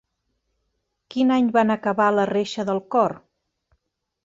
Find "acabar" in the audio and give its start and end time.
1.75-2.09